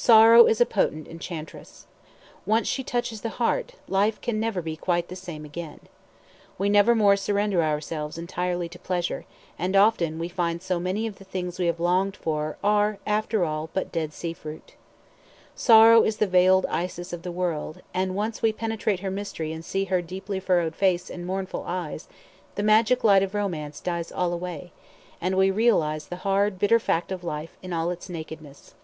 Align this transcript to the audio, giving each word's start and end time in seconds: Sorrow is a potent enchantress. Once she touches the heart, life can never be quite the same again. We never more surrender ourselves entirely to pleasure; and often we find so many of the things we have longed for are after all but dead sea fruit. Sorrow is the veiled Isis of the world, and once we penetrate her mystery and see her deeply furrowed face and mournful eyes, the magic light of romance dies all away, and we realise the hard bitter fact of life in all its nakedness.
Sorrow 0.00 0.46
is 0.46 0.60
a 0.60 0.64
potent 0.64 1.08
enchantress. 1.08 1.88
Once 2.46 2.68
she 2.68 2.84
touches 2.84 3.22
the 3.22 3.30
heart, 3.30 3.74
life 3.88 4.20
can 4.20 4.38
never 4.38 4.62
be 4.62 4.76
quite 4.76 5.08
the 5.08 5.16
same 5.16 5.44
again. 5.44 5.80
We 6.56 6.68
never 6.68 6.94
more 6.94 7.16
surrender 7.16 7.64
ourselves 7.64 8.16
entirely 8.16 8.68
to 8.68 8.78
pleasure; 8.78 9.24
and 9.58 9.74
often 9.74 10.20
we 10.20 10.28
find 10.28 10.62
so 10.62 10.78
many 10.78 11.08
of 11.08 11.18
the 11.18 11.24
things 11.24 11.58
we 11.58 11.66
have 11.66 11.80
longed 11.80 12.14
for 12.16 12.58
are 12.62 13.00
after 13.08 13.44
all 13.44 13.70
but 13.74 13.90
dead 13.90 14.12
sea 14.14 14.32
fruit. 14.32 14.76
Sorrow 15.56 16.04
is 16.04 16.18
the 16.18 16.28
veiled 16.28 16.64
Isis 16.66 17.12
of 17.12 17.22
the 17.22 17.32
world, 17.32 17.82
and 17.92 18.14
once 18.14 18.40
we 18.40 18.52
penetrate 18.52 19.00
her 19.00 19.10
mystery 19.10 19.52
and 19.52 19.64
see 19.64 19.86
her 19.86 20.00
deeply 20.00 20.38
furrowed 20.38 20.76
face 20.76 21.10
and 21.10 21.26
mournful 21.26 21.64
eyes, 21.66 22.06
the 22.54 22.62
magic 22.62 23.02
light 23.02 23.24
of 23.24 23.34
romance 23.34 23.80
dies 23.80 24.12
all 24.12 24.32
away, 24.32 24.70
and 25.20 25.36
we 25.36 25.50
realise 25.50 26.04
the 26.04 26.16
hard 26.22 26.56
bitter 26.56 26.78
fact 26.78 27.10
of 27.10 27.24
life 27.24 27.56
in 27.64 27.72
all 27.72 27.90
its 27.90 28.08
nakedness. 28.08 28.76